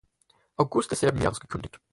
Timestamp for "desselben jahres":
0.89-1.39